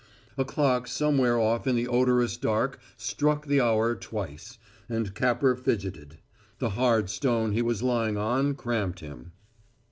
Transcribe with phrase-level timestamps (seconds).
[0.35, 4.57] A clock somewhere off in the odorous dark struck the hour twice,
[4.89, 6.17] and Capper fidgeted.
[6.57, 9.33] The hard stone he was lying on cramped him.